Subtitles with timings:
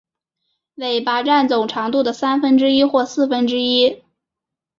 [0.77, 4.01] 尾巴占总长度的三分之一或四分之一。